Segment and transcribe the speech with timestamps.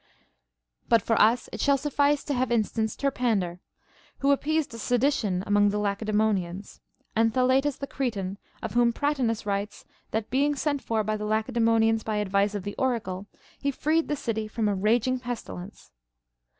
[0.89, 3.59] But for us it shall suffice to have instanced Terpander,
[4.17, 6.81] who appeased a sedition among the Lacedaemonians,
[7.15, 11.25] and Thaletas the Cre tan, of whom Pratinas writes that, being sent for by the
[11.25, 13.27] Lacedaemonians by advice of the oracle,
[13.59, 15.91] he freed the city from a raging pestilence.